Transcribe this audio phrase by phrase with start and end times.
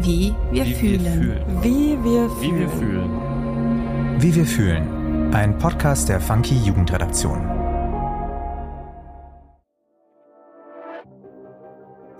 [0.00, 1.04] Wie wir Wie fühlen.
[1.04, 1.62] wir fühlen.
[1.62, 2.70] Wie wir Wie wir fühlen.
[2.70, 4.22] fühlen.
[4.22, 5.34] Wie wir fühlen.
[5.34, 7.40] Ein Podcast der Funky Jugendredaktion.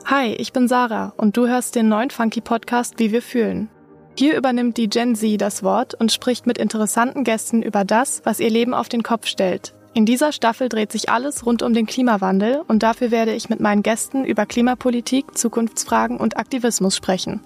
[0.06, 3.68] Hi, ich bin Sarah und du hörst den neuen Funky Podcast Wie wir fühlen.
[4.18, 8.40] Hier übernimmt die Gen Z das Wort und spricht mit interessanten Gästen über das, was
[8.40, 9.74] ihr Leben auf den Kopf stellt.
[9.94, 13.60] In dieser Staffel dreht sich alles rund um den Klimawandel und dafür werde ich mit
[13.60, 17.40] meinen Gästen über Klimapolitik, Zukunftsfragen und Aktivismus sprechen.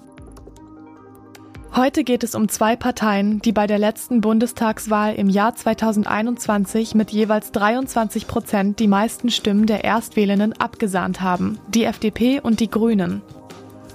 [1.75, 7.13] Heute geht es um zwei Parteien, die bei der letzten Bundestagswahl im Jahr 2021 mit
[7.13, 13.23] jeweils 23 Prozent die meisten Stimmen der Erstwählenden abgesahnt haben, die FDP und die Grünen.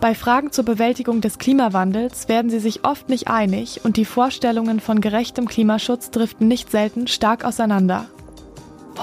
[0.02, 4.80] Bei Fragen zur Bewältigung des Klimawandels werden sie sich oft nicht einig und die Vorstellungen
[4.80, 8.08] von gerechtem Klimaschutz driften nicht selten stark auseinander.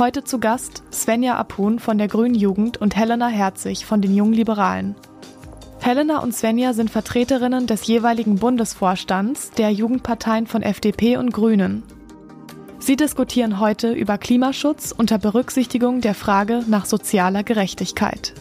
[0.01, 4.33] Heute zu Gast Svenja Apun von der Grünen Jugend und Helena Herzig von den Jungen
[4.33, 4.97] Liberalen.
[5.85, 11.83] Helena und Svenja sind Vertreterinnen des jeweiligen Bundesvorstands der Jugendparteien von FDP und Grünen.
[12.79, 18.33] Sie diskutieren heute über Klimaschutz unter Berücksichtigung der Frage nach sozialer Gerechtigkeit.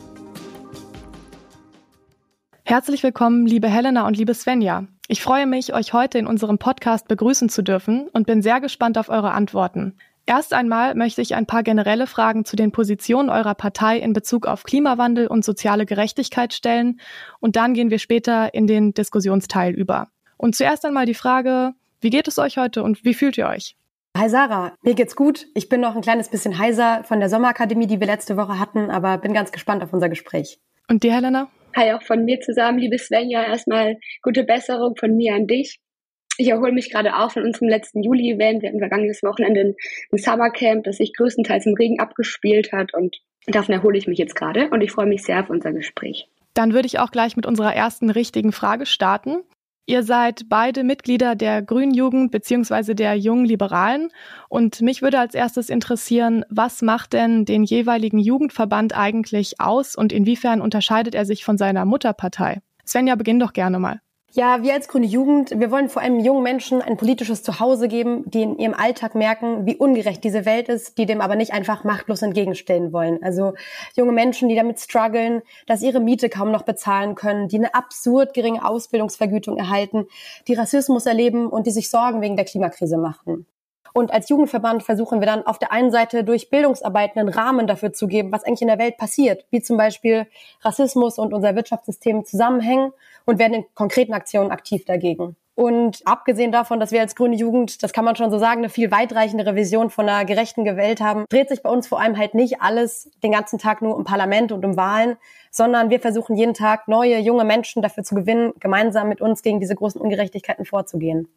[2.64, 4.86] Herzlich willkommen, liebe Helena und liebe Svenja.
[5.10, 8.98] Ich freue mich, euch heute in unserem Podcast begrüßen zu dürfen und bin sehr gespannt
[8.98, 9.98] auf eure Antworten.
[10.26, 14.48] Erst einmal möchte ich ein paar generelle Fragen zu den Positionen eurer Partei in Bezug
[14.48, 17.02] auf Klimawandel und soziale Gerechtigkeit stellen
[17.42, 20.08] und dann gehen wir später in den Diskussionsteil über.
[20.38, 23.76] Und zuerst einmal die Frage, wie geht es euch heute und wie fühlt ihr euch?
[24.18, 25.48] Hi Sarah, mir geht's gut.
[25.56, 28.92] Ich bin noch ein kleines bisschen heiser von der Sommerakademie, die wir letzte Woche hatten,
[28.92, 30.60] aber bin ganz gespannt auf unser Gespräch.
[30.88, 31.50] Und dir, Helena?
[31.76, 33.44] Hi auch von mir zusammen, liebe Svenja.
[33.44, 35.80] Erstmal gute Besserung von mir an dich.
[36.38, 38.62] Ich erhole mich gerade auch von unserem letzten Juli-Event.
[38.62, 39.76] Wir hatten vergangenes Wochenende
[40.12, 44.36] ein Summercamp, das sich größtenteils im Regen abgespielt hat und davon erhole ich mich jetzt
[44.36, 46.28] gerade und ich freue mich sehr auf unser Gespräch.
[46.54, 49.44] Dann würde ich auch gleich mit unserer ersten richtigen Frage starten.
[49.86, 52.94] Ihr seid beide Mitglieder der Grünen Jugend bzw.
[52.94, 54.10] der Jungen Liberalen.
[54.48, 60.14] Und mich würde als erstes interessieren, was macht denn den jeweiligen Jugendverband eigentlich aus und
[60.14, 62.62] inwiefern unterscheidet er sich von seiner Mutterpartei?
[62.88, 64.00] Svenja, beginn doch gerne mal.
[64.36, 68.24] Ja, wir als Grüne Jugend, wir wollen vor allem jungen Menschen ein politisches Zuhause geben,
[68.26, 71.84] die in ihrem Alltag merken, wie ungerecht diese Welt ist, die dem aber nicht einfach
[71.84, 73.22] machtlos entgegenstellen wollen.
[73.22, 73.54] Also
[73.96, 78.34] junge Menschen, die damit strugglen, dass ihre Miete kaum noch bezahlen können, die eine absurd
[78.34, 80.08] geringe Ausbildungsvergütung erhalten,
[80.48, 83.46] die Rassismus erleben und die sich Sorgen wegen der Klimakrise machen.
[83.94, 87.94] Und als Jugendverband versuchen wir dann auf der einen Seite durch Bildungsarbeit einen Rahmen dafür
[87.94, 90.26] zu geben, was eigentlich in der Welt passiert, wie zum Beispiel
[90.62, 92.92] Rassismus und unser Wirtschaftssystem zusammenhängen
[93.26, 95.36] und werden in konkreten Aktionen aktiv dagegen.
[95.56, 98.70] Und abgesehen davon, dass wir als grüne Jugend, das kann man schon so sagen, eine
[98.70, 102.34] viel weitreichendere Vision von einer gerechten Welt haben, dreht sich bei uns vor allem halt
[102.34, 105.18] nicht alles den ganzen Tag nur um Parlament und um Wahlen,
[105.52, 109.60] sondern wir versuchen jeden Tag neue, junge Menschen dafür zu gewinnen, gemeinsam mit uns gegen
[109.60, 111.28] diese großen Ungerechtigkeiten vorzugehen.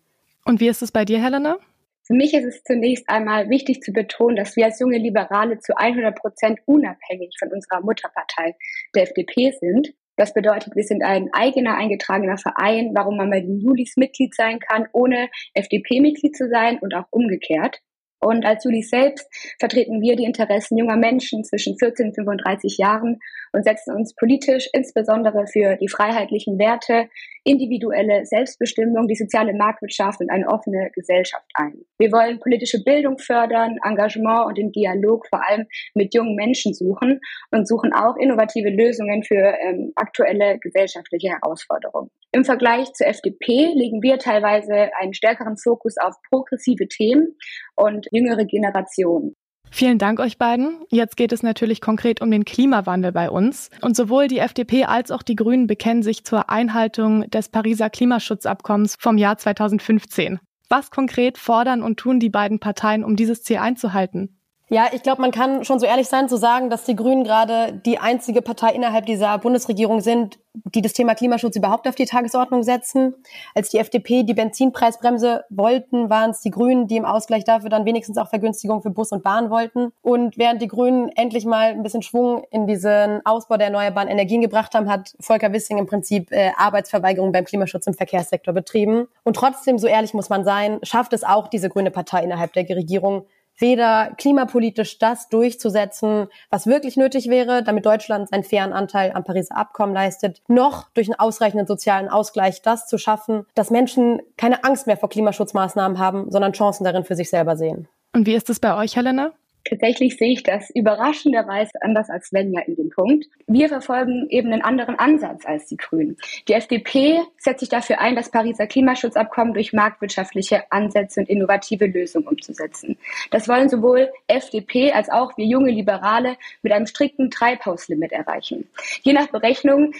[0.46, 1.58] Und wie ist es bei dir, Helena?
[2.06, 5.76] Für mich ist es zunächst einmal wichtig zu betonen, dass wir als junge Liberale zu
[5.76, 8.54] 100 Prozent unabhängig von unserer Mutterpartei,
[8.94, 9.92] der FDP, sind.
[10.16, 14.60] Das bedeutet, wir sind ein eigener eingetragener Verein, warum man bei den Julis Mitglied sein
[14.60, 17.82] kann, ohne FDP-Mitglied zu sein und auch umgekehrt.
[18.18, 19.28] Und als Juli selbst
[19.58, 23.18] vertreten wir die Interessen junger Menschen zwischen 14 und 35 Jahren
[23.52, 27.08] und setzen uns politisch insbesondere für die freiheitlichen Werte,
[27.46, 31.74] individuelle Selbstbestimmung, die soziale Marktwirtschaft und eine offene Gesellschaft ein.
[31.98, 37.20] Wir wollen politische Bildung fördern, Engagement und den Dialog vor allem mit jungen Menschen suchen
[37.52, 42.10] und suchen auch innovative Lösungen für ähm, aktuelle gesellschaftliche Herausforderungen.
[42.32, 47.36] Im Vergleich zur FDP legen wir teilweise einen stärkeren Fokus auf progressive Themen
[47.76, 49.36] und jüngere Generationen.
[49.76, 50.78] Vielen Dank euch beiden.
[50.88, 53.68] Jetzt geht es natürlich konkret um den Klimawandel bei uns.
[53.82, 58.96] Und sowohl die FDP als auch die Grünen bekennen sich zur Einhaltung des Pariser Klimaschutzabkommens
[58.98, 60.38] vom Jahr 2015.
[60.70, 64.35] Was konkret fordern und tun die beiden Parteien, um dieses Ziel einzuhalten?
[64.68, 67.72] Ja, ich glaube, man kann schon so ehrlich sein zu sagen, dass die Grünen gerade
[67.72, 72.64] die einzige Partei innerhalb dieser Bundesregierung sind, die das Thema Klimaschutz überhaupt auf die Tagesordnung
[72.64, 73.14] setzen.
[73.54, 77.84] Als die FDP die Benzinpreisbremse wollten, waren es die Grünen, die im Ausgleich dafür dann
[77.84, 79.92] wenigstens auch Vergünstigung für Bus und Bahn wollten.
[80.02, 84.40] Und während die Grünen endlich mal ein bisschen Schwung in diesen Ausbau der erneuerbaren Energien
[84.40, 89.06] gebracht haben, hat Volker Wissing im Prinzip äh, Arbeitsverweigerung beim Klimaschutz im Verkehrssektor betrieben.
[89.22, 92.68] Und trotzdem, so ehrlich muss man sein, schafft es auch diese grüne Partei innerhalb der
[92.68, 93.26] Regierung,
[93.58, 99.56] weder klimapolitisch das durchzusetzen, was wirklich nötig wäre, damit Deutschland seinen fairen Anteil am Pariser
[99.56, 104.86] Abkommen leistet, noch durch einen ausreichenden sozialen Ausgleich das zu schaffen, dass Menschen keine Angst
[104.86, 107.88] mehr vor Klimaschutzmaßnahmen haben, sondern Chancen darin für sich selber sehen.
[108.12, 109.32] Und wie ist es bei euch, Helena?
[109.68, 113.26] Tatsächlich sehe ich das überraschenderweise anders als Svenja in dem Punkt.
[113.46, 116.16] Wir verfolgen eben einen anderen Ansatz als die Grünen.
[116.48, 122.28] Die FDP setzt sich dafür ein, das Pariser Klimaschutzabkommen durch marktwirtschaftliche Ansätze und innovative Lösungen
[122.28, 122.96] umzusetzen.
[123.30, 128.68] Das wollen sowohl FDP als auch wir junge Liberale mit einem strikten Treibhauslimit erreichen.
[129.02, 129.92] Je nach Berechnung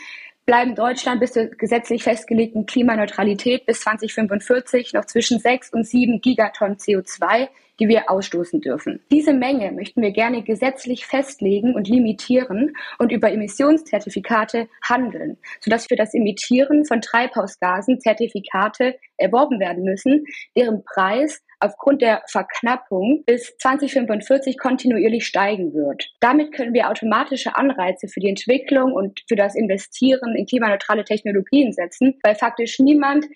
[0.45, 6.77] bleiben Deutschland bis zur gesetzlich festgelegten Klimaneutralität bis 2045 noch zwischen 6 und 7 Gigatonnen
[6.77, 7.49] CO2
[7.81, 9.01] die wir ausstoßen dürfen.
[9.11, 15.97] Diese Menge möchten wir gerne gesetzlich festlegen und limitieren und über Emissionszertifikate handeln, sodass für
[15.97, 20.25] das Emittieren von Treibhausgasen Zertifikate erworben werden müssen,
[20.57, 26.13] deren Preis aufgrund der Verknappung bis 2045 kontinuierlich steigen wird.
[26.21, 31.73] Damit können wir automatische Anreize für die Entwicklung und für das Investieren in klimaneutrale Technologien
[31.73, 33.27] setzen, weil faktisch niemand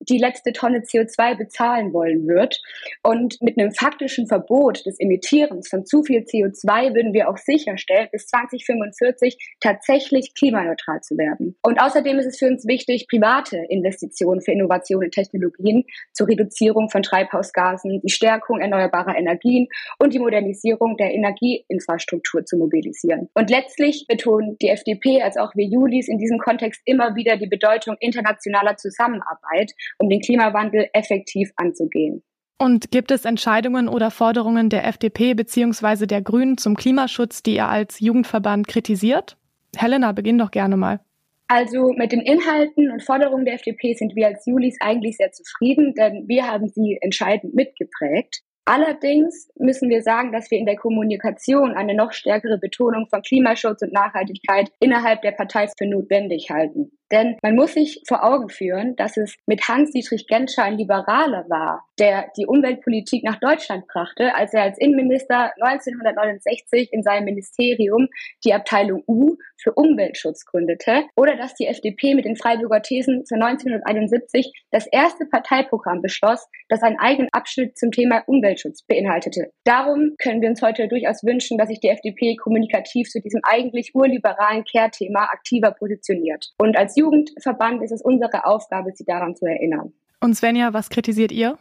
[0.00, 2.60] die letzte Tonne CO2 bezahlen wollen wird.
[3.02, 8.08] Und mit einem faktischen Verbot des Emittierens von zu viel CO2 würden wir auch sicherstellen,
[8.12, 11.56] bis 2045 tatsächlich klimaneutral zu werden.
[11.62, 16.88] Und außerdem ist es für uns wichtig, private Investitionen für Innovation und Technologien zur Reduzierung
[16.90, 19.68] von Treibhausgasen, die Stärkung erneuerbarer Energien
[19.98, 23.28] und die Modernisierung der Energieinfrastruktur zu mobilisieren.
[23.34, 27.46] Und letztlich betonen die FDP als auch wir Julis in diesem Kontext immer wieder die
[27.46, 32.22] Bedeutung internationaler Zusammenarbeit um den Klimawandel effektiv anzugehen.
[32.58, 36.06] Und gibt es Entscheidungen oder Forderungen der FDP bzw.
[36.06, 39.36] der Grünen zum Klimaschutz, die ihr als Jugendverband kritisiert?
[39.76, 41.00] Helena, beginn doch gerne mal.
[41.46, 45.94] Also mit den Inhalten und Forderungen der FDP sind wir als Julis eigentlich sehr zufrieden,
[45.94, 48.42] denn wir haben sie entscheidend mitgeprägt.
[48.68, 53.80] Allerdings müssen wir sagen, dass wir in der Kommunikation eine noch stärkere Betonung von Klimaschutz
[53.80, 56.92] und Nachhaltigkeit innerhalb der Partei für notwendig halten.
[57.10, 61.86] Denn man muss sich vor Augen führen, dass es mit Hans-Dietrich Genscher ein Liberaler war,
[61.98, 68.08] der die Umweltpolitik nach Deutschland brachte, als er als Innenminister 1969 in seinem Ministerium
[68.44, 73.34] die Abteilung U für Umweltschutz gründete, oder dass die FDP mit den Freiburger Thesen für
[73.34, 79.50] 1971 das erste Parteiprogramm beschloss, das einen eigenen Abschnitt zum Thema Umweltschutz beinhaltete.
[79.64, 83.94] Darum können wir uns heute durchaus wünschen, dass sich die FDP kommunikativ zu diesem eigentlich
[83.94, 86.52] urliberalen Kehrthema aktiver positioniert.
[86.58, 89.92] Und als Jugendverband ist es unsere Aufgabe, sie daran zu erinnern.
[90.20, 91.58] Und Svenja, was kritisiert ihr?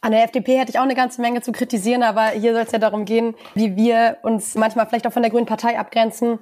[0.00, 2.70] An der FDP hätte ich auch eine ganze Menge zu kritisieren, aber hier soll es
[2.70, 6.38] ja darum gehen, wie wir uns manchmal vielleicht auch von der Grünen Partei abgrenzen.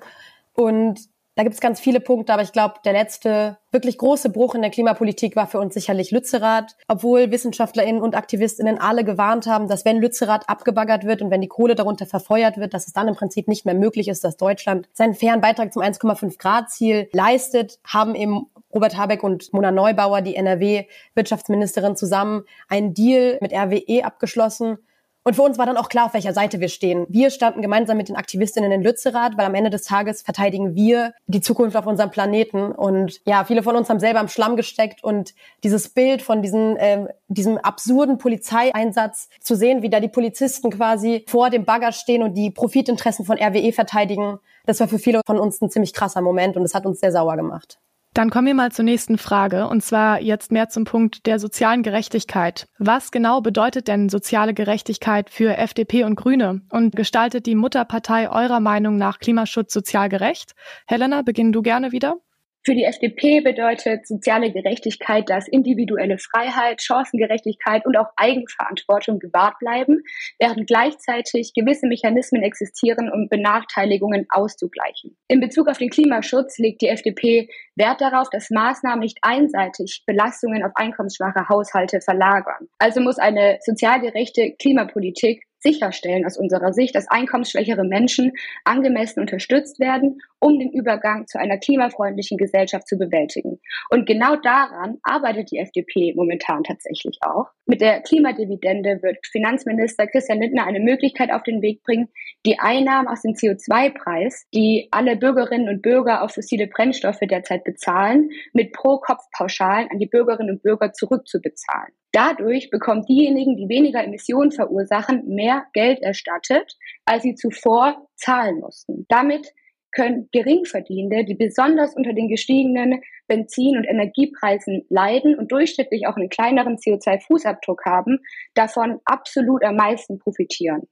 [0.55, 4.55] Und da gibt es ganz viele Punkte, aber ich glaube, der letzte wirklich große Bruch
[4.55, 9.67] in der Klimapolitik war für uns sicherlich Lützerath, obwohl WissenschaftlerInnen und AktivistInnen alle gewarnt haben,
[9.67, 13.09] dass wenn Lützerath abgebaggert wird und wenn die Kohle darunter verfeuert wird, dass es dann
[13.09, 17.09] im Prinzip nicht mehr möglich ist, dass Deutschland seinen fairen Beitrag zum 1,5 Grad Ziel
[17.13, 24.05] leistet, haben eben Robert Habeck und Mona Neubauer, die NRW-Wirtschaftsministerin, zusammen einen Deal mit RWE
[24.05, 24.79] abgeschlossen,
[25.25, 27.07] und für uns war dann auch klar, auf welcher Seite wir stehen.
[27.09, 31.15] Wir standen gemeinsam mit den Aktivistinnen in Lützerath, weil am Ende des Tages verteidigen wir
[31.27, 32.73] die Zukunft auf unserem Planeten.
[32.73, 36.77] Und ja, viele von uns haben selber im Schlamm gesteckt und dieses Bild von diesen,
[36.77, 42.23] äh, diesem absurden Polizeieinsatz zu sehen, wie da die Polizisten quasi vor dem Bagger stehen
[42.23, 46.21] und die Profitinteressen von RWE verteidigen, das war für viele von uns ein ziemlich krasser
[46.21, 47.79] Moment und es hat uns sehr sauer gemacht.
[48.15, 51.83] Dann kommen wir mal zur nächsten Frage, und zwar jetzt mehr zum Punkt der sozialen
[51.83, 52.69] Gerechtigkeit.
[52.79, 56.61] Was genau bedeutet denn soziale Gerechtigkeit für FDP und Grüne?
[56.71, 60.53] Und gestaltet die Mutterpartei eurer Meinung nach Klimaschutz sozial gerecht?
[60.87, 62.19] Helena, beginn du gerne wieder.
[62.67, 70.03] Für die FDP bedeutet soziale Gerechtigkeit, dass individuelle Freiheit, Chancengerechtigkeit und auch Eigenverantwortung gewahrt bleiben,
[70.39, 75.15] während gleichzeitig gewisse Mechanismen existieren, um Benachteiligungen auszugleichen.
[75.29, 80.65] In Bezug auf den Klimaschutz legt die FDP Wert darauf, dass Maßnahmen nicht einseitig Belastungen
[80.65, 82.69] auf einkommensschwache Haushalte verlagern.
[82.79, 88.33] Also muss eine sozial gerechte Klimapolitik sicherstellen aus unserer Sicht, dass einkommensschwächere Menschen
[88.65, 93.59] angemessen unterstützt werden, um den Übergang zu einer klimafreundlichen Gesellschaft zu bewältigen.
[93.91, 97.47] Und genau daran arbeitet die FDP momentan tatsächlich auch.
[97.67, 102.09] Mit der Klimadividende wird Finanzminister Christian Lindner eine Möglichkeit auf den Weg bringen,
[102.45, 108.29] die Einnahmen aus dem CO2-Preis, die alle Bürgerinnen und Bürger auf fossile Brennstoffe derzeit bezahlen,
[108.53, 111.95] mit Pro-Kopf-Pauschalen an die Bürgerinnen und Bürger zurückzubezahlen.
[112.15, 119.07] Dadurch bekommen diejenigen, die weniger Emissionen verursachen, mehr Geld erstattet, als sie zuvor zahlen mussten.
[119.09, 119.53] Damit
[119.95, 126.29] können Geringverdienende, die besonders unter den gestiegenen Benzin- und Energiepreisen leiden und durchschnittlich auch einen
[126.29, 128.19] kleineren CO2-Fußabdruck haben,
[128.55, 130.83] davon absolut am meisten profitieren.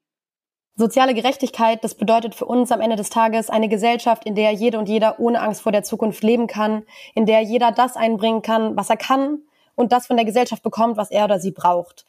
[0.74, 4.78] Soziale Gerechtigkeit, das bedeutet für uns am Ende des Tages eine Gesellschaft, in der jede
[4.78, 8.74] und jeder ohne Angst vor der Zukunft leben kann, in der jeder das einbringen kann,
[8.74, 9.42] was er kann
[9.74, 12.06] und das von der Gesellschaft bekommt, was er oder sie braucht.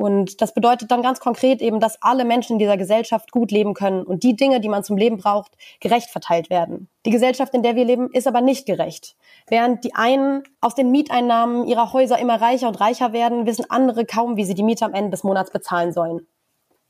[0.00, 3.74] Und das bedeutet dann ganz konkret eben, dass alle Menschen in dieser Gesellschaft gut leben
[3.74, 6.88] können und die Dinge, die man zum Leben braucht, gerecht verteilt werden.
[7.04, 9.14] Die Gesellschaft, in der wir leben, ist aber nicht gerecht.
[9.50, 14.06] Während die einen aus den Mieteinnahmen ihrer Häuser immer reicher und reicher werden, wissen andere
[14.06, 16.26] kaum, wie sie die Miete am Ende des Monats bezahlen sollen.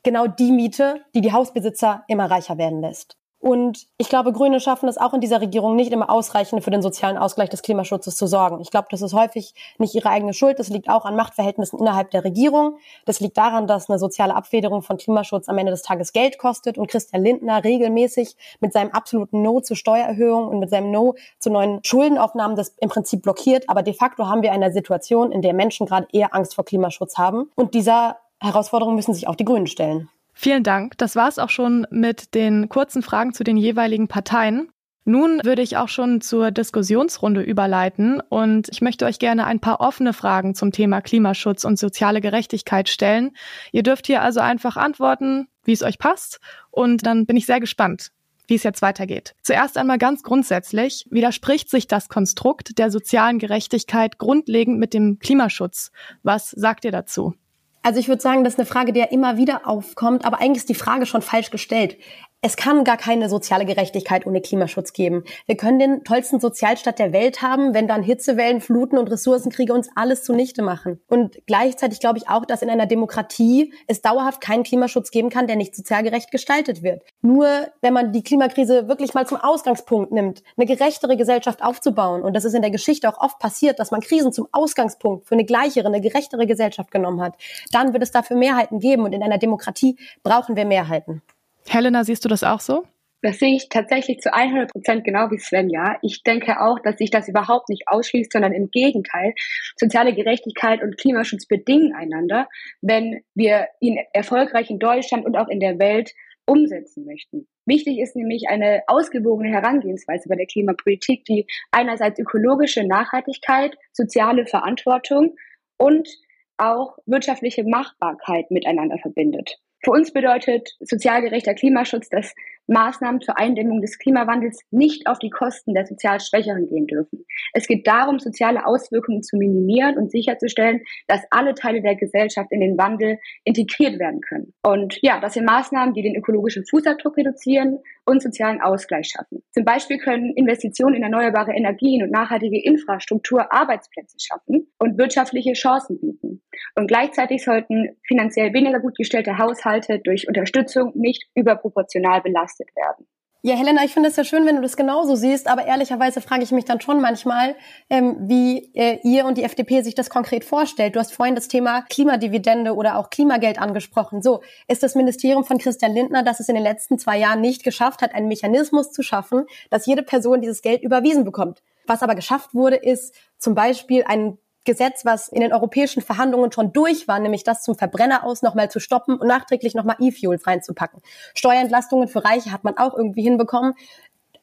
[0.05, 3.20] Genau die Miete, die die Hausbesitzer immer reicher werden lässt.
[3.40, 6.82] Und ich glaube, Grüne schaffen es auch in dieser Regierung nicht immer ausreichend für den
[6.82, 8.61] sozialen Ausgleich des Klimaschutzes zu sorgen.
[8.61, 10.59] Ich glaube, das ist häufig nicht ihre eigene Schuld.
[10.59, 12.76] Das liegt auch an Machtverhältnissen innerhalb der Regierung.
[13.06, 16.76] Das liegt daran, dass eine soziale Abfederung von Klimaschutz am Ende des Tages Geld kostet
[16.76, 21.49] und Christian Lindner regelmäßig mit seinem absoluten No zu Steuererhöhung und mit seinem No zu
[21.49, 23.70] neuen Schuldenaufnahmen das im Prinzip blockiert.
[23.70, 27.16] Aber de facto haben wir eine Situation, in der Menschen gerade eher Angst vor Klimaschutz
[27.16, 27.50] haben.
[27.54, 30.11] Und dieser Herausforderung müssen sich auch die Grünen stellen.
[30.33, 30.97] Vielen Dank.
[30.99, 34.71] Das war es auch schon mit den kurzen Fragen zu den jeweiligen Parteien.
[35.05, 39.81] Nun würde ich auch schon zur Diskussionsrunde überleiten und ich möchte euch gerne ein paar
[39.81, 43.33] offene Fragen zum Thema Klimaschutz und soziale Gerechtigkeit stellen.
[43.73, 46.39] Ihr dürft hier also einfach antworten, wie es euch passt
[46.71, 48.13] und dann bin ich sehr gespannt,
[48.47, 49.35] wie es jetzt weitergeht.
[49.43, 55.93] Zuerst einmal ganz grundsätzlich, widerspricht sich das Konstrukt der sozialen Gerechtigkeit grundlegend mit dem Klimaschutz?
[56.23, 57.35] Was sagt ihr dazu?
[57.83, 60.59] Also ich würde sagen, das ist eine Frage, die ja immer wieder aufkommt, aber eigentlich
[60.59, 61.97] ist die Frage schon falsch gestellt
[62.42, 65.25] es kann gar keine soziale Gerechtigkeit ohne Klimaschutz geben.
[65.44, 69.90] Wir können den tollsten Sozialstaat der Welt haben, wenn dann Hitzewellen, Fluten und Ressourcenkriege uns
[69.94, 71.00] alles zunichte machen.
[71.06, 75.49] Und gleichzeitig glaube ich auch, dass in einer Demokratie es dauerhaft keinen Klimaschutz geben kann,
[75.49, 77.02] der nicht sozial gerecht gestaltet wird.
[77.20, 77.47] Nur
[77.82, 82.47] wenn man die Klimakrise wirklich mal zum Ausgangspunkt nimmt, eine gerechtere Gesellschaft aufzubauen, und das
[82.47, 85.88] ist in der Geschichte auch oft passiert, dass man Krisen zum Ausgangspunkt für eine gleichere,
[85.88, 87.35] eine gerechtere Gesellschaft genommen hat,
[87.70, 89.04] dann wird es dafür Mehrheiten geben.
[89.04, 91.20] Und in einer Demokratie brauchen wir Mehrheiten.
[91.69, 92.85] Helena, siehst du das auch so?
[93.23, 95.99] Das sehe ich tatsächlich zu 100 Prozent genau wie Svenja.
[96.00, 99.35] Ich denke auch, dass sich das überhaupt nicht ausschließt, sondern im Gegenteil.
[99.76, 102.49] Soziale Gerechtigkeit und Klimaschutz bedingen einander,
[102.81, 106.14] wenn wir ihn erfolgreich in Deutschland und auch in der Welt
[106.47, 107.47] umsetzen möchten.
[107.67, 115.37] Wichtig ist nämlich eine ausgewogene Herangehensweise bei der Klimapolitik, die einerseits ökologische Nachhaltigkeit, soziale Verantwortung
[115.76, 116.09] und
[116.57, 119.59] auch wirtschaftliche Machbarkeit miteinander verbindet.
[119.83, 122.35] Für uns bedeutet sozial gerechter Klimaschutz, dass
[122.71, 127.27] Maßnahmen zur Eindämmung des Klimawandels nicht auf die Kosten der sozial Schwächeren gehen dürfen.
[127.53, 132.61] Es geht darum, soziale Auswirkungen zu minimieren und sicherzustellen, dass alle Teile der Gesellschaft in
[132.61, 134.55] den Wandel integriert werden können.
[134.62, 139.43] Und ja, das sind Maßnahmen, die den ökologischen Fußabdruck reduzieren und sozialen Ausgleich schaffen.
[139.53, 146.00] Zum Beispiel können Investitionen in erneuerbare Energien und nachhaltige Infrastruktur Arbeitsplätze schaffen und wirtschaftliche Chancen
[146.00, 146.43] bieten.
[146.77, 152.21] Und gleichzeitig sollten finanziell weniger gut gestellte Haushalte durch Unterstützung nicht überproportional
[152.61, 153.07] belastet werden.
[153.43, 156.43] Ja, Helena, ich finde es ja schön, wenn du das genauso siehst, aber ehrlicherweise frage
[156.43, 157.57] ich mich dann schon manchmal,
[157.88, 160.95] ähm, wie äh, ihr und die FDP sich das konkret vorstellt.
[160.95, 164.21] Du hast vorhin das Thema Klimadividende oder auch Klimageld angesprochen.
[164.21, 167.64] So, ist das Ministerium von Christian Lindner, das es in den letzten zwei Jahren nicht
[167.64, 171.62] geschafft hat, einen Mechanismus zu schaffen, dass jede Person dieses Geld überwiesen bekommt.
[171.87, 176.73] Was aber geschafft wurde, ist zum Beispiel ein Gesetz, was in den europäischen Verhandlungen schon
[176.73, 181.00] durch war, nämlich das zum Verbrenner aus nochmal zu stoppen und nachträglich nochmal E-Fuels reinzupacken.
[181.35, 183.75] Steuerentlastungen für Reiche hat man auch irgendwie hinbekommen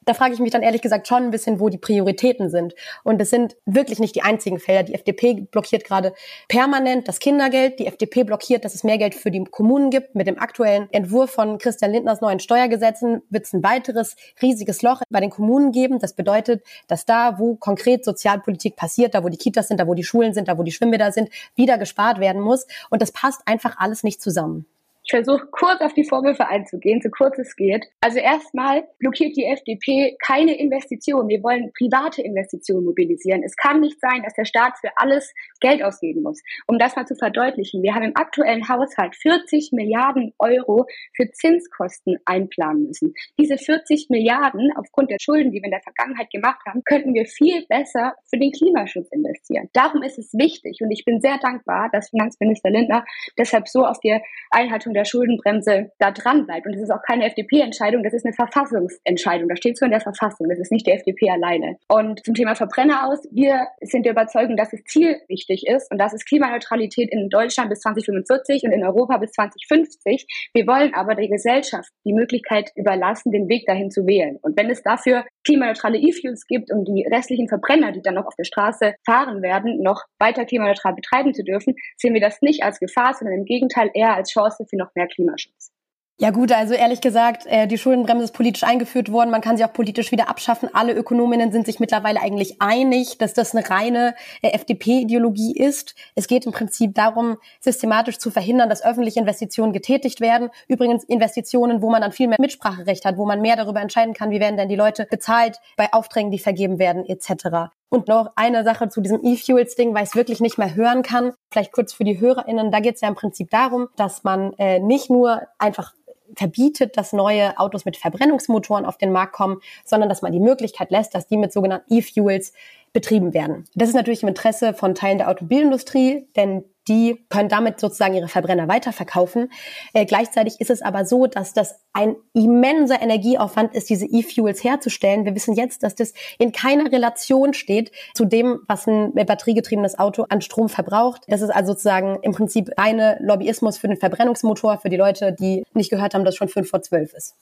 [0.08, 2.74] da frage ich mich dann ehrlich gesagt schon ein bisschen, wo die Prioritäten sind.
[3.04, 4.84] Und es sind wirklich nicht die einzigen Felder.
[4.84, 6.14] Die FDP blockiert gerade
[6.48, 7.78] permanent das Kindergeld.
[7.78, 10.14] Die FDP blockiert, dass es mehr Geld für die Kommunen gibt.
[10.14, 15.02] Mit dem aktuellen Entwurf von Christian Lindners neuen Steuergesetzen wird es ein weiteres riesiges Loch
[15.10, 15.98] bei den Kommunen geben.
[15.98, 19.92] Das bedeutet, dass da, wo konkret Sozialpolitik passiert, da wo die Kitas sind, da wo
[19.92, 22.66] die Schulen sind, da wo die Schwimmbäder sind, wieder gespart werden muss.
[22.88, 24.64] Und das passt einfach alles nicht zusammen.
[25.10, 27.86] Ich versuche kurz auf die Vorwürfe einzugehen, so kurz es geht.
[28.02, 31.30] Also erstmal blockiert die FDP keine Investitionen.
[31.30, 33.42] Wir wollen private Investitionen mobilisieren.
[33.42, 36.42] Es kann nicht sein, dass der Staat für alles Geld ausgeben muss.
[36.66, 40.84] Um das mal zu verdeutlichen, wir haben im aktuellen Haushalt 40 Milliarden Euro
[41.16, 43.14] für Zinskosten einplanen müssen.
[43.40, 47.24] Diese 40 Milliarden aufgrund der Schulden, die wir in der Vergangenheit gemacht haben, könnten wir
[47.24, 49.70] viel besser für den Klimaschutz investieren.
[49.72, 53.06] Darum ist es wichtig und ich bin sehr dankbar, dass Finanzminister Lindner
[53.38, 56.66] deshalb so auf die Einhaltung der Schuldenbremse da dran bleibt.
[56.66, 59.48] Und das ist auch keine FDP-Entscheidung, das ist eine Verfassungsentscheidung.
[59.48, 60.48] Da steht so in der Verfassung.
[60.48, 61.76] Das ist nicht die FDP alleine.
[61.88, 66.12] Und zum Thema Verbrenner aus, wir sind der Überzeugung, dass es zielwichtig ist und das
[66.12, 70.26] ist Klimaneutralität in Deutschland bis 2045 und in Europa bis 2050.
[70.52, 74.38] Wir wollen aber der Gesellschaft die Möglichkeit überlassen, den Weg dahin zu wählen.
[74.42, 78.34] Und wenn es dafür klimaneutrale E-Fuels gibt, um die restlichen Verbrenner, die dann noch auf
[78.36, 82.78] der Straße fahren werden, noch weiter klimaneutral betreiben zu dürfen, sehen wir das nicht als
[82.78, 85.72] Gefahr, sondern im Gegenteil eher als Chance für noch noch mehr Klimaschutz.
[86.20, 89.30] Ja gut, also ehrlich gesagt, äh, die Schuldenbremse ist politisch eingeführt worden.
[89.30, 90.68] Man kann sie auch politisch wieder abschaffen.
[90.72, 95.94] Alle Ökonominnen sind sich mittlerweile eigentlich einig, dass das eine reine äh, FDP-Ideologie ist.
[96.16, 100.50] Es geht im Prinzip darum, systematisch zu verhindern, dass öffentliche Investitionen getätigt werden.
[100.66, 104.32] Übrigens Investitionen, wo man dann viel mehr Mitspracherecht hat, wo man mehr darüber entscheiden kann,
[104.32, 107.70] wie werden denn die Leute bezahlt bei Aufträgen, die vergeben werden, etc.
[107.90, 111.34] Und noch eine Sache zu diesem E-Fuels-Ding, weil ich es wirklich nicht mehr hören kann.
[111.52, 112.72] Vielleicht kurz für die HörerInnen.
[112.72, 115.92] Da geht es ja im Prinzip darum, dass man äh, nicht nur einfach
[116.36, 120.90] verbietet, dass neue Autos mit Verbrennungsmotoren auf den Markt kommen, sondern dass man die Möglichkeit
[120.90, 122.52] lässt, dass die mit sogenannten E-Fuels
[122.92, 123.64] betrieben werden.
[123.74, 128.28] Das ist natürlich im Interesse von Teilen der Automobilindustrie, denn die können damit sozusagen ihre
[128.28, 129.50] Verbrenner weiterverkaufen.
[129.92, 135.24] Äh, gleichzeitig ist es aber so, dass das ein immenser Energieaufwand ist, diese E-Fuels herzustellen.
[135.24, 140.24] Wir wissen jetzt, dass das in keiner Relation steht zu dem, was ein batteriegetriebenes Auto
[140.28, 141.22] an Strom verbraucht.
[141.28, 145.64] Das ist also sozusagen im Prinzip reine Lobbyismus für den Verbrennungsmotor, für die Leute, die
[145.74, 147.34] nicht gehört haben, dass schon fünf vor zwölf ist.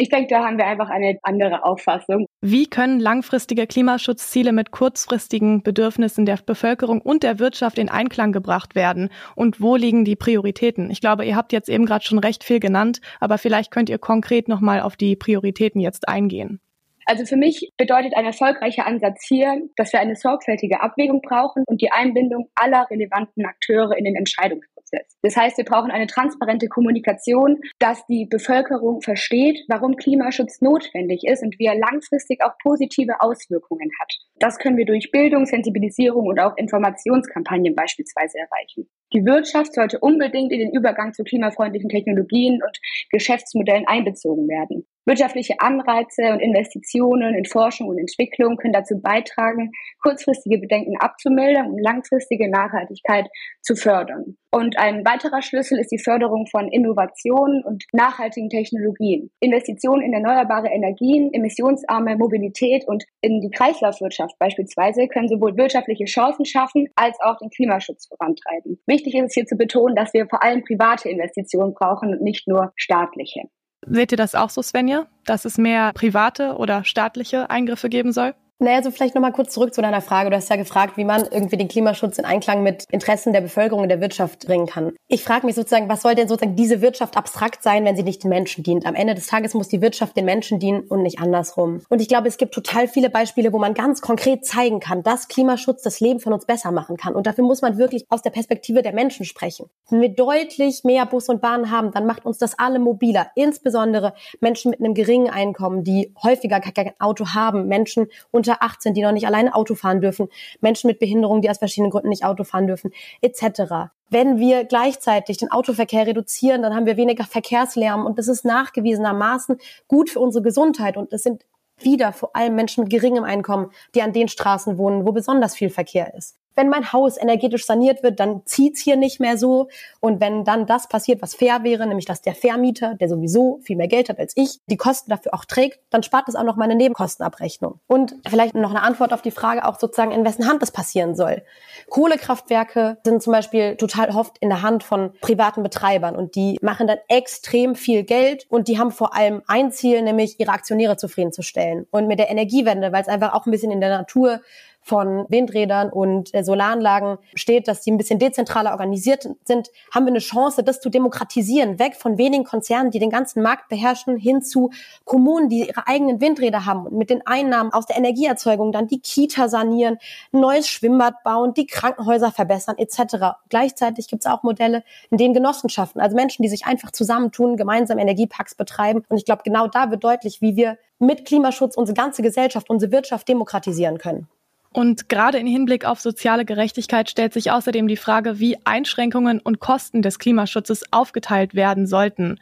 [0.00, 2.26] Ich denke, da haben wir einfach eine andere Auffassung.
[2.40, 8.76] Wie können langfristige Klimaschutzziele mit kurzfristigen Bedürfnissen der Bevölkerung und der Wirtschaft in Einklang gebracht
[8.76, 9.10] werden?
[9.34, 10.88] Und wo liegen die Prioritäten?
[10.92, 13.98] Ich glaube, ihr habt jetzt eben gerade schon recht viel genannt, aber vielleicht könnt ihr
[13.98, 16.60] konkret nochmal auf die Prioritäten jetzt eingehen.
[17.04, 21.80] Also für mich bedeutet ein erfolgreicher Ansatz hier, dass wir eine sorgfältige Abwägung brauchen und
[21.80, 24.77] die Einbindung aller relevanten Akteure in den Entscheidungsprozess.
[25.22, 31.42] Das heißt, wir brauchen eine transparente Kommunikation, dass die Bevölkerung versteht, warum Klimaschutz notwendig ist
[31.42, 34.12] und wie er langfristig auch positive Auswirkungen hat.
[34.38, 38.88] Das können wir durch Bildung, Sensibilisierung und auch Informationskampagnen beispielsweise erreichen.
[39.12, 42.78] Die Wirtschaft sollte unbedingt in den Übergang zu klimafreundlichen Technologien und
[43.10, 44.86] Geschäftsmodellen einbezogen werden.
[45.08, 49.72] Wirtschaftliche Anreize und Investitionen in Forschung und Entwicklung können dazu beitragen,
[50.02, 53.26] kurzfristige Bedenken abzumildern und langfristige Nachhaltigkeit
[53.62, 54.36] zu fördern.
[54.50, 59.30] Und ein weiterer Schlüssel ist die Förderung von Innovationen und nachhaltigen Technologien.
[59.40, 66.44] Investitionen in erneuerbare Energien, emissionsarme Mobilität und in die Kreislaufwirtschaft beispielsweise können sowohl wirtschaftliche Chancen
[66.44, 68.78] schaffen als auch den Klimaschutz vorantreiben.
[68.86, 72.46] Wichtig ist es hier zu betonen, dass wir vor allem private Investitionen brauchen und nicht
[72.46, 73.48] nur staatliche.
[73.86, 78.34] Seht ihr das auch so, Svenja, dass es mehr private oder staatliche Eingriffe geben soll?
[78.60, 80.30] Naja, so vielleicht nochmal kurz zurück zu deiner Frage.
[80.30, 83.82] Du hast ja gefragt, wie man irgendwie den Klimaschutz in Einklang mit Interessen der Bevölkerung
[83.82, 84.94] und der Wirtschaft bringen kann.
[85.06, 88.24] Ich frage mich sozusagen, was soll denn sozusagen diese Wirtschaft abstrakt sein, wenn sie nicht
[88.24, 88.84] den Menschen dient?
[88.84, 91.82] Am Ende des Tages muss die Wirtschaft den Menschen dienen und nicht andersrum.
[91.88, 95.28] Und ich glaube, es gibt total viele Beispiele, wo man ganz konkret zeigen kann, dass
[95.28, 97.14] Klimaschutz das Leben von uns besser machen kann.
[97.14, 99.66] Und dafür muss man wirklich aus der Perspektive der Menschen sprechen.
[99.88, 103.28] Wenn wir deutlich mehr Bus und Bahn haben, dann macht uns das alle mobiler.
[103.36, 108.94] Insbesondere Menschen mit einem geringen Einkommen, die häufiger kein Auto haben, Menschen unter unter 18,
[108.94, 110.28] die noch nicht alleine Auto fahren dürfen,
[110.60, 113.90] Menschen mit Behinderung, die aus verschiedenen Gründen nicht Auto fahren dürfen, etc.
[114.10, 119.58] Wenn wir gleichzeitig den Autoverkehr reduzieren, dann haben wir weniger Verkehrslärm und das ist nachgewiesenermaßen
[119.86, 121.44] gut für unsere Gesundheit und es sind
[121.80, 125.70] wieder vor allem Menschen mit geringem Einkommen, die an den Straßen wohnen, wo besonders viel
[125.70, 129.68] Verkehr ist wenn mein Haus energetisch saniert wird, dann zieht's hier nicht mehr so.
[130.00, 133.76] Und wenn dann das passiert, was fair wäre, nämlich dass der Vermieter, der sowieso viel
[133.76, 136.56] mehr Geld hat als ich, die Kosten dafür auch trägt, dann spart es auch noch
[136.56, 137.78] meine Nebenkostenabrechnung.
[137.86, 141.14] Und vielleicht noch eine Antwort auf die Frage auch sozusagen, in wessen Hand das passieren
[141.14, 141.42] soll.
[141.90, 146.88] Kohlekraftwerke sind zum Beispiel total oft in der Hand von privaten Betreibern und die machen
[146.88, 151.86] dann extrem viel Geld und die haben vor allem ein Ziel, nämlich ihre Aktionäre zufriedenzustellen.
[151.92, 154.40] Und mit der Energiewende, weil es einfach auch ein bisschen in der Natur
[154.80, 160.12] von Windrädern und äh, Solaranlagen steht, dass die ein bisschen dezentraler organisiert sind, haben wir
[160.12, 164.42] eine Chance, das zu demokratisieren, weg von wenigen Konzernen, die den ganzen Markt beherrschen, hin
[164.42, 164.70] zu
[165.04, 169.00] Kommunen, die ihre eigenen Windräder haben und mit den Einnahmen aus der Energieerzeugung dann die
[169.00, 169.98] Kita sanieren,
[170.32, 173.36] ein neues Schwimmbad bauen, die Krankenhäuser verbessern etc.
[173.48, 177.98] Gleichzeitig gibt es auch Modelle, in denen Genossenschaften, also Menschen, die sich einfach zusammentun, gemeinsam
[177.98, 179.04] Energieparks betreiben.
[179.08, 182.90] Und ich glaube, genau da wird deutlich, wie wir mit Klimaschutz unsere ganze Gesellschaft, unsere
[182.92, 184.28] Wirtschaft demokratisieren können.
[184.72, 189.60] Und gerade im Hinblick auf soziale Gerechtigkeit stellt sich außerdem die Frage, wie Einschränkungen und
[189.60, 192.38] Kosten des Klimaschutzes aufgeteilt werden sollten.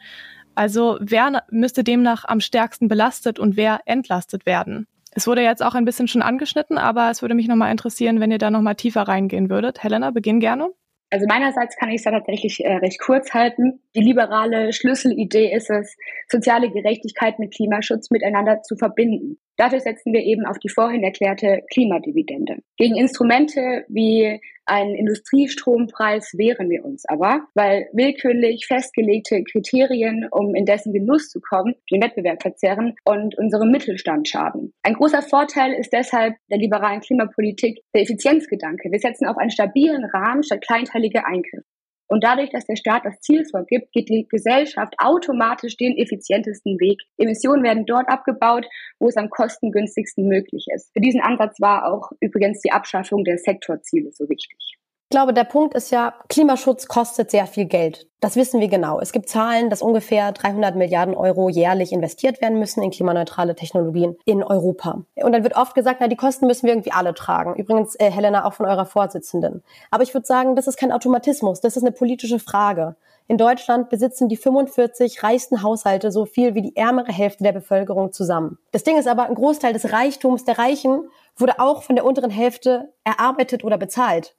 [0.55, 4.87] Also wer müsste demnach am stärksten belastet und wer entlastet werden?
[5.13, 8.31] Es wurde jetzt auch ein bisschen schon angeschnitten, aber es würde mich nochmal interessieren, wenn
[8.31, 9.83] ihr da nochmal tiefer reingehen würdet.
[9.83, 10.69] Helena, beginn gerne.
[11.09, 13.81] Also meinerseits kann ich es da tatsächlich äh, recht kurz halten.
[13.95, 15.95] Die liberale Schlüsselidee ist es,
[16.27, 19.39] soziale Gerechtigkeit mit Klimaschutz miteinander zu verbinden.
[19.57, 22.57] Dafür setzen wir eben auf die vorhin erklärte Klimadividende.
[22.77, 30.65] Gegen Instrumente wie einen Industriestrompreis wehren wir uns aber, weil willkürlich festgelegte Kriterien, um in
[30.65, 34.73] dessen Genuss zu kommen, den Wettbewerb verzerren und unserem Mittelstand schaden.
[34.83, 38.91] Ein großer Vorteil ist deshalb der liberalen Klimapolitik der Effizienzgedanke.
[38.91, 41.65] Wir setzen auf einen stabilen Rahmen statt kleinteilige Eingriffe.
[42.07, 47.01] Und dadurch, dass der Staat das Ziel vorgibt, geht die Gesellschaft automatisch den effizientesten Weg.
[47.17, 48.65] Emissionen werden dort abgebaut,
[48.99, 50.91] wo es am kostengünstigsten möglich ist.
[50.93, 54.77] Für diesen Ansatz war auch übrigens die Abschaffung der Sektorziele so wichtig.
[55.09, 58.07] Ich glaube, der Punkt ist ja, Klimaschutz kostet sehr viel Geld.
[58.19, 58.99] Das wissen wir genau.
[58.99, 64.17] Es gibt Zahlen, dass ungefähr 300 Milliarden Euro jährlich investiert werden müssen in klimaneutrale Technologien
[64.25, 65.03] in Europa.
[65.15, 67.55] Und dann wird oft gesagt, na, die Kosten müssen wir irgendwie alle tragen.
[67.55, 69.63] Übrigens, äh, Helena, auch von eurer Vorsitzenden.
[69.91, 71.61] Aber ich würde sagen, das ist kein Automatismus.
[71.61, 72.97] Das ist eine politische Frage.
[73.29, 78.11] In Deutschland besitzen die 45 reichsten Haushalte so viel wie die ärmere Hälfte der Bevölkerung
[78.11, 78.57] zusammen.
[78.73, 82.29] Das Ding ist aber, ein Großteil des Reichtums der Reichen wurde auch von der unteren
[82.29, 84.35] Hälfte erarbeitet oder bezahlt.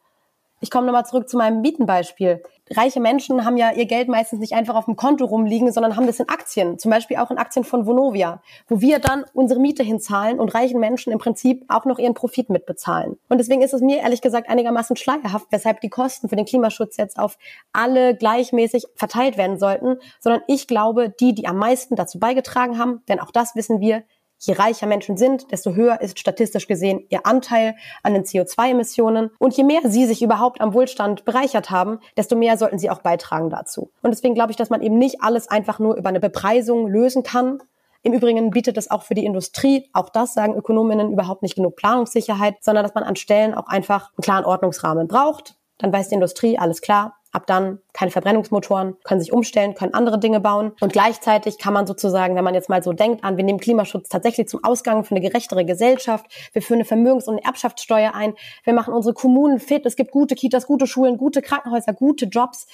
[0.60, 2.42] Ich komme nochmal zurück zu meinem Mietenbeispiel.
[2.70, 6.06] Reiche Menschen haben ja ihr Geld meistens nicht einfach auf dem Konto rumliegen, sondern haben
[6.06, 9.82] das in Aktien, zum Beispiel auch in Aktien von Vonovia, wo wir dann unsere Miete
[9.82, 13.18] hinzahlen und reichen Menschen im Prinzip auch noch ihren Profit mitbezahlen.
[13.28, 16.96] Und deswegen ist es mir ehrlich gesagt einigermaßen schleierhaft, weshalb die Kosten für den Klimaschutz
[16.96, 17.38] jetzt auf
[17.72, 23.02] alle gleichmäßig verteilt werden sollten, sondern ich glaube, die, die am meisten dazu beigetragen haben,
[23.08, 24.02] denn auch das wissen wir,
[24.40, 29.30] Je reicher Menschen sind, desto höher ist statistisch gesehen ihr Anteil an den CO2-Emissionen.
[29.38, 33.00] Und je mehr sie sich überhaupt am Wohlstand bereichert haben, desto mehr sollten sie auch
[33.00, 33.90] beitragen dazu.
[34.02, 37.24] Und deswegen glaube ich, dass man eben nicht alles einfach nur über eine Bepreisung lösen
[37.24, 37.62] kann.
[38.02, 41.74] Im Übrigen bietet es auch für die Industrie, auch das sagen Ökonominnen, überhaupt nicht genug
[41.74, 45.56] Planungssicherheit, sondern dass man an Stellen auch einfach einen klaren Ordnungsrahmen braucht.
[45.78, 50.18] Dann weiß die Industrie, alles klar, Ab dann keine Verbrennungsmotoren, können sich umstellen, können andere
[50.18, 50.72] Dinge bauen.
[50.80, 54.08] Und gleichzeitig kann man sozusagen, wenn man jetzt mal so denkt an, wir nehmen Klimaschutz
[54.08, 58.72] tatsächlich zum Ausgang für eine gerechtere Gesellschaft, wir führen eine Vermögens- und Erbschaftssteuer ein, wir
[58.72, 62.66] machen unsere Kommunen fit, es gibt gute Kitas, gute Schulen, gute Krankenhäuser, gute Jobs.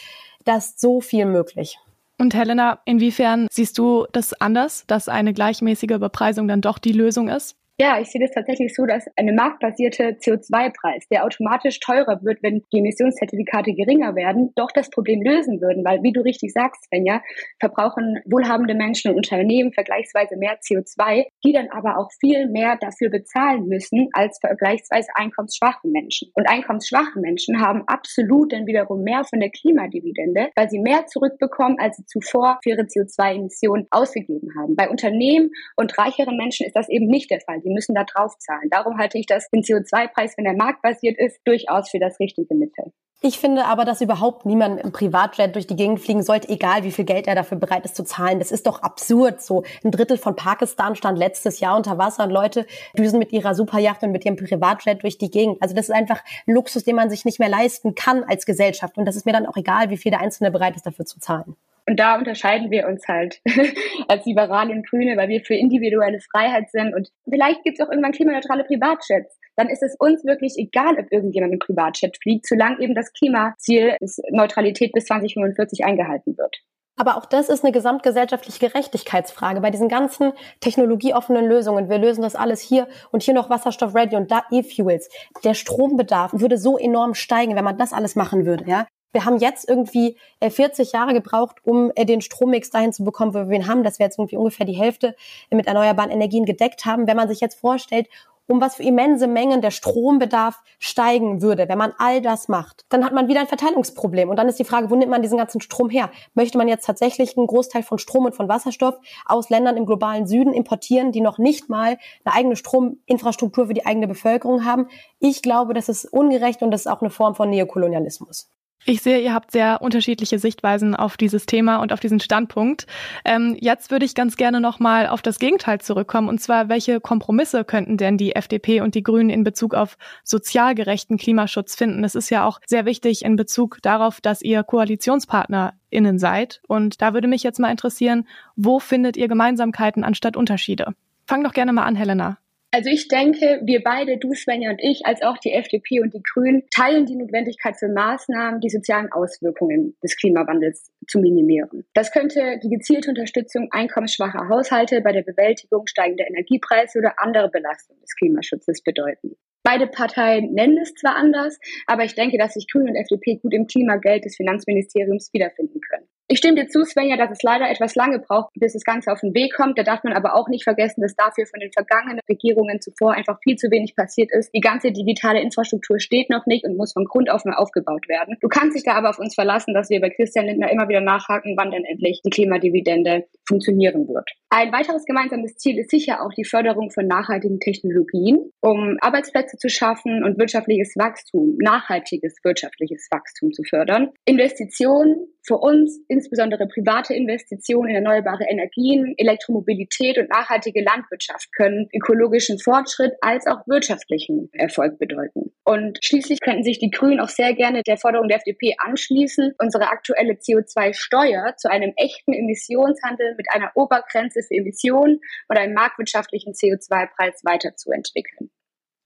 [0.45, 1.79] Da ist so viel möglich.
[2.19, 7.29] Und Helena, inwiefern siehst du das anders, dass eine gleichmäßige Bepreisung dann doch die Lösung
[7.29, 7.57] ist?
[7.80, 12.62] Ja, ich sehe das tatsächlich so, dass eine marktbasierte CO2-Preis, der automatisch teurer wird, wenn
[12.72, 15.84] die Emissionszertifikate geringer werden, doch das Problem lösen würden.
[15.84, 17.20] Weil, wie du richtig sagst, Svenja,
[17.58, 23.10] verbrauchen wohlhabende Menschen und Unternehmen vergleichsweise mehr CO2, die dann aber auch viel mehr dafür
[23.10, 26.30] bezahlen müssen als vergleichsweise einkommensschwache Menschen.
[26.34, 31.80] Und einkommensschwache Menschen haben absolut dann wiederum mehr von der Klimadividende, weil sie mehr zurückbekommen,
[31.80, 34.76] als sie zuvor für ihre CO2-Emissionen ausgegeben haben.
[34.76, 38.38] Bei Unternehmen und reicheren Menschen ist das eben nicht der Fall die müssen da drauf
[38.38, 38.68] zahlen.
[38.70, 42.92] Darum halte ich das den CO2-Preis, wenn der marktbasiert ist, durchaus für das richtige Mittel.
[43.27, 46.90] Ich finde aber, dass überhaupt niemand im Privatjet durch die Gegend fliegen sollte, egal wie
[46.90, 48.38] viel Geld er dafür bereit ist zu zahlen.
[48.38, 49.40] Das ist doch absurd.
[49.40, 52.66] So ein Drittel von Pakistan stand letztes Jahr unter Wasser und Leute
[52.98, 55.62] düsen mit ihrer Superjacht und mit ihrem Privatjet durch die Gegend.
[55.62, 58.98] Also das ist einfach Luxus, den man sich nicht mehr leisten kann als Gesellschaft.
[58.98, 61.18] Und das ist mir dann auch egal, wie viel der Einzelne bereit ist dafür zu
[61.18, 61.57] zahlen.
[61.87, 63.40] Und da unterscheiden wir uns halt
[64.09, 66.94] als Liberale und Grüne, weil wir für individuelle Freiheit sind.
[66.94, 69.38] Und vielleicht gibt es auch irgendwann klimaneutrale Privatjets.
[69.57, 73.97] Dann ist es uns wirklich egal, ob irgendjemand im Privatjet fliegt, solange eben das Klimaziel
[74.01, 76.57] das Neutralität bis 2045 eingehalten wird.
[76.97, 79.61] Aber auch das ist eine gesamtgesellschaftliche Gerechtigkeitsfrage.
[79.61, 84.14] Bei diesen ganzen technologieoffenen Lösungen, wir lösen das alles hier und hier noch Wasserstoff ready
[84.14, 85.09] und da E-Fuels.
[85.42, 88.87] Der Strombedarf würde so enorm steigen, wenn man das alles machen würde, ja.
[89.14, 93.33] Wir haben jetzt irgendwie 40 äh, Jahre gebraucht, um äh, den Strommix dahin zu bekommen,
[93.33, 95.14] wo wir ihn haben, dass wir jetzt irgendwie ungefähr die Hälfte
[95.50, 97.07] mit erneuerbaren Energien gedeckt haben.
[97.07, 98.09] Wenn man sich jetzt vorstellt,
[98.46, 103.05] um was für immense Mengen der Strombedarf steigen würde, wenn man all das macht, dann
[103.05, 104.29] hat man wieder ein Verteilungsproblem.
[104.29, 106.11] Und dann ist die Frage, wo nimmt man diesen ganzen Strom her?
[106.35, 108.96] Möchte man jetzt tatsächlich einen Großteil von Strom und von Wasserstoff
[109.27, 113.87] aus Ländern im globalen Süden importieren, die noch nicht mal eine eigene Strominfrastruktur für die
[113.87, 114.88] eigene Bevölkerung haben?
[115.20, 118.50] Ich glaube, das ist ungerecht und das ist auch eine Form von Neokolonialismus.
[118.87, 122.87] Ich sehe, ihr habt sehr unterschiedliche Sichtweisen auf dieses Thema und auf diesen Standpunkt.
[123.25, 126.29] Ähm, jetzt würde ich ganz gerne nochmal auf das Gegenteil zurückkommen.
[126.29, 130.75] Und zwar, welche Kompromisse könnten denn die FDP und die Grünen in Bezug auf sozial
[130.75, 132.03] gerechten Klimaschutz finden?
[132.03, 136.61] Das ist ja auch sehr wichtig in Bezug darauf, dass ihr KoalitionspartnerInnen seid.
[136.68, 140.94] Und da würde mich jetzt mal interessieren, wo findet ihr Gemeinsamkeiten anstatt Unterschiede?
[141.27, 142.37] Fang doch gerne mal an, Helena.
[142.74, 146.24] Also ich denke, wir beide, du Svenja und ich, als auch die FDP und die
[146.24, 151.84] Grünen, teilen die Notwendigkeit für Maßnahmen, die sozialen Auswirkungen des Klimawandels zu minimieren.
[151.94, 158.00] Das könnte die gezielte Unterstützung einkommensschwacher Haushalte bei der Bewältigung steigender Energiepreise oder andere Belastungen
[158.00, 159.37] des Klimaschutzes bedeuten.
[159.62, 163.54] Beide Parteien nennen es zwar anders, aber ich denke, dass sich Grüne und FDP gut
[163.54, 166.08] im Klimageld des Finanzministeriums wiederfinden können.
[166.26, 169.20] Ich stimme dir zu, Svenja, dass es leider etwas lange braucht, bis das Ganze auf
[169.20, 169.78] den Weg kommt.
[169.78, 173.38] Da darf man aber auch nicht vergessen, dass dafür von den vergangenen Regierungen zuvor einfach
[173.42, 174.50] viel zu wenig passiert ist.
[174.54, 178.37] Die ganze digitale Infrastruktur steht noch nicht und muss von Grund auf mal aufgebaut werden.
[178.40, 181.02] Du kannst dich da aber auf uns verlassen, dass wir bei Christian Lindner immer wieder
[181.02, 184.30] nachhaken, wann denn endlich die Klimadividende funktionieren wird.
[184.57, 189.69] Ein weiteres gemeinsames Ziel ist sicher auch die Förderung von nachhaltigen Technologien, um Arbeitsplätze zu
[189.69, 194.11] schaffen und wirtschaftliches Wachstum, nachhaltiges wirtschaftliches Wachstum zu fördern.
[194.25, 202.61] Investitionen für uns, insbesondere private Investitionen in erneuerbare Energien, Elektromobilität und nachhaltige Landwirtschaft können ökologischen
[202.61, 205.51] Fortschritt als auch wirtschaftlichen Erfolg bedeuten.
[205.64, 209.88] Und schließlich könnten sich die Grünen auch sehr gerne der Forderung der FDP anschließen, unsere
[209.88, 217.40] aktuelle CO2-Steuer zu einem echten Emissionshandel mit einer Obergrenze für Emissionen und einem marktwirtschaftlichen CO2-Preis
[217.44, 218.50] weiterzuentwickeln.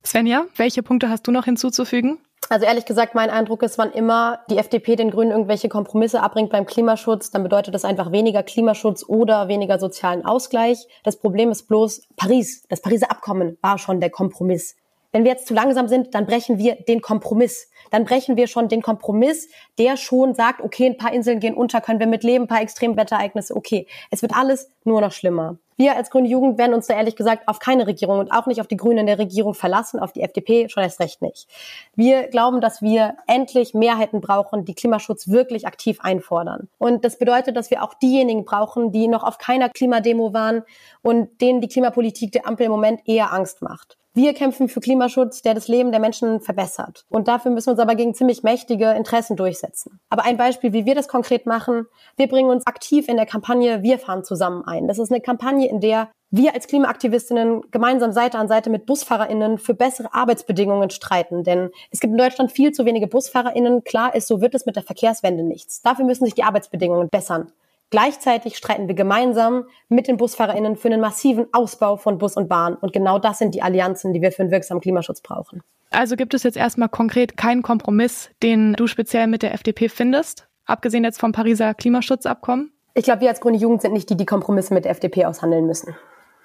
[0.05, 2.19] Svenja, welche Punkte hast du noch hinzuzufügen?
[2.51, 6.51] Also ehrlich gesagt, mein Eindruck ist, wann immer die FDP den Grünen irgendwelche Kompromisse abbringt
[6.51, 10.87] beim Klimaschutz, dann bedeutet das einfach weniger Klimaschutz oder weniger sozialen Ausgleich.
[11.05, 12.65] Das Problem ist bloß Paris.
[12.69, 14.77] Das Pariser Abkommen war schon der Kompromiss.
[15.13, 17.71] Wenn wir jetzt zu langsam sind, dann brechen wir den Kompromiss.
[17.91, 21.81] Dann brechen wir schon den Kompromiss, der schon sagt, okay, ein paar Inseln gehen unter,
[21.81, 23.87] können wir mitleben, ein paar Extremwetterereignisse, okay.
[24.11, 25.57] Es wird alles nur noch schlimmer.
[25.79, 28.61] Wir als Grüne Jugend werden uns da ehrlich gesagt auf keine Regierung und auch nicht
[28.61, 31.49] auf die Grünen in der Regierung verlassen, auf die FDP schon erst recht nicht.
[31.95, 36.69] Wir glauben, dass wir endlich Mehrheiten brauchen, die Klimaschutz wirklich aktiv einfordern.
[36.79, 40.65] Und das bedeutet, dass wir auch diejenigen brauchen, die noch auf keiner Klimademo waren
[41.03, 43.99] und denen die Klimapolitik der Ampel im Moment eher Angst macht.
[44.15, 47.05] Wir kämpfen für Klimaschutz, der das Leben der Menschen verbessert.
[47.09, 50.01] Und dafür müssen wir uns aber gegen ziemlich mächtige Interessen durchsetzen.
[50.09, 53.83] Aber ein Beispiel, wie wir das konkret machen, wir bringen uns aktiv in der Kampagne
[53.83, 54.89] Wir fahren zusammen ein.
[54.89, 59.57] Das ist eine Kampagne, in der wir als Klimaaktivistinnen gemeinsam Seite an Seite mit BusfahrerInnen
[59.57, 61.43] für bessere Arbeitsbedingungen streiten.
[61.45, 63.85] Denn es gibt in Deutschland viel zu wenige BusfahrerInnen.
[63.85, 65.81] Klar ist, so wird es mit der Verkehrswende nichts.
[65.81, 67.53] Dafür müssen sich die Arbeitsbedingungen bessern.
[67.91, 72.75] Gleichzeitig streiten wir gemeinsam mit den BusfahrerInnen für einen massiven Ausbau von Bus und Bahn.
[72.75, 75.63] Und genau das sind die Allianzen, die wir für einen wirksamen Klimaschutz brauchen.
[75.91, 80.47] Also gibt es jetzt erstmal konkret keinen Kompromiss, den du speziell mit der FDP findest,
[80.67, 82.73] abgesehen jetzt vom Pariser Klimaschutzabkommen?
[82.93, 85.67] Ich glaube, wir als Grüne Jugend sind nicht die, die Kompromisse mit der FDP aushandeln
[85.67, 85.97] müssen.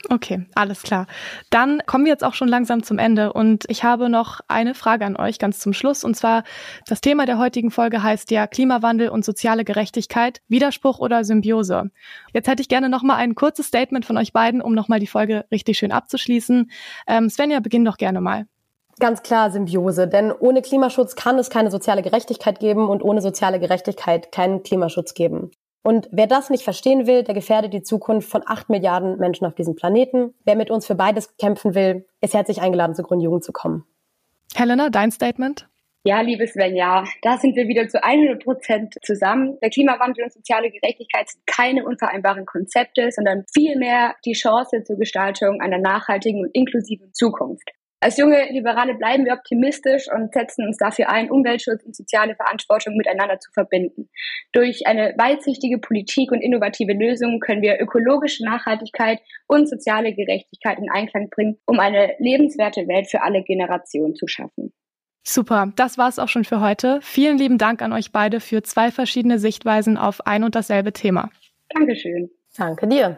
[0.09, 1.07] Okay, alles klar.
[1.49, 5.05] Dann kommen wir jetzt auch schon langsam zum Ende und ich habe noch eine Frage
[5.05, 6.43] an euch ganz zum Schluss und zwar
[6.87, 11.89] das Thema der heutigen Folge heißt ja Klimawandel und soziale Gerechtigkeit, Widerspruch oder Symbiose.
[12.33, 14.99] Jetzt hätte ich gerne noch mal ein kurzes Statement von euch beiden, um noch mal
[14.99, 16.69] die Folge richtig schön abzuschließen.
[17.07, 18.45] Ähm, Svenja, beginn doch gerne mal.
[18.99, 23.59] Ganz klar Symbiose, denn ohne Klimaschutz kann es keine soziale Gerechtigkeit geben und ohne soziale
[23.59, 25.51] Gerechtigkeit keinen Klimaschutz geben.
[25.83, 29.53] Und wer das nicht verstehen will, der gefährdet die Zukunft von acht Milliarden Menschen auf
[29.53, 30.33] diesem Planeten.
[30.45, 33.85] Wer mit uns für beides kämpfen will, ist herzlich eingeladen, zur Grundjugend zu kommen.
[34.55, 35.67] Helena, dein Statement?
[36.05, 39.57] Ja, liebes Svenja, da sind wir wieder zu 100 Prozent zusammen.
[39.61, 45.61] Der Klimawandel und soziale Gerechtigkeit sind keine unvereinbaren Konzepte, sondern vielmehr die Chance zur Gestaltung
[45.61, 47.71] einer nachhaltigen und inklusiven Zukunft.
[48.03, 52.97] Als junge Liberale bleiben wir optimistisch und setzen uns dafür ein, Umweltschutz und soziale Verantwortung
[52.97, 54.09] miteinander zu verbinden.
[54.51, 60.91] Durch eine weitsichtige Politik und innovative Lösungen können wir ökologische Nachhaltigkeit und soziale Gerechtigkeit in
[60.91, 64.73] Einklang bringen, um eine lebenswerte Welt für alle Generationen zu schaffen.
[65.25, 66.99] Super, das war's auch schon für heute.
[67.01, 71.29] Vielen lieben Dank an euch beide für zwei verschiedene Sichtweisen auf ein und dasselbe Thema.
[71.69, 72.29] Dankeschön.
[72.57, 73.17] Danke dir.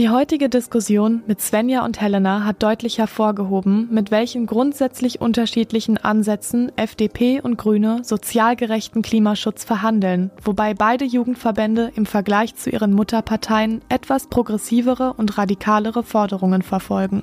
[0.00, 6.72] Die heutige Diskussion mit Svenja und Helena hat deutlich hervorgehoben, mit welchen grundsätzlich unterschiedlichen Ansätzen
[6.74, 13.82] FDP und Grüne sozial gerechten Klimaschutz verhandeln, wobei beide Jugendverbände im Vergleich zu ihren Mutterparteien
[13.90, 17.22] etwas progressivere und radikalere Forderungen verfolgen.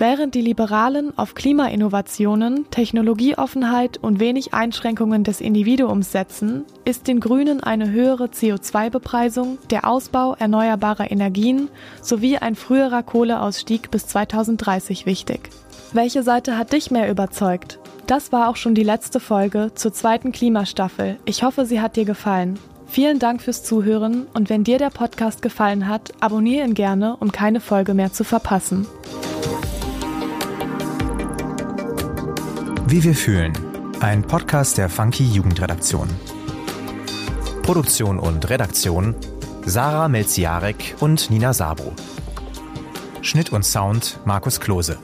[0.00, 7.62] Während die Liberalen auf Klimainnovationen, Technologieoffenheit und wenig Einschränkungen des Individuums setzen, ist den Grünen
[7.62, 11.68] eine höhere CO2-Bepreisung, der Ausbau erneuerbarer Energien
[12.00, 15.50] sowie ein früherer Kohleausstieg bis 2030 wichtig.
[15.92, 17.78] Welche Seite hat dich mehr überzeugt?
[18.06, 21.18] Das war auch schon die letzte Folge zur zweiten Klimastaffel.
[21.26, 22.58] Ich hoffe, sie hat dir gefallen.
[22.86, 27.32] Vielen Dank fürs Zuhören und wenn dir der Podcast gefallen hat, abonniere ihn gerne, um
[27.32, 28.86] keine Folge mehr zu verpassen.
[32.90, 33.52] Wie wir fühlen.
[34.00, 36.08] Ein Podcast der Funky Jugendredaktion.
[37.62, 39.14] Produktion und Redaktion
[39.64, 41.92] Sarah Melziarek und Nina Sabo.
[43.22, 44.98] Schnitt und Sound Markus Klose.